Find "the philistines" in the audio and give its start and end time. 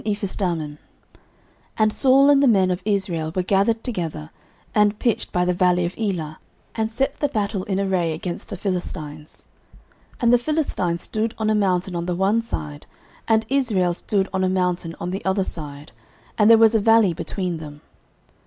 8.49-9.45, 10.33-11.03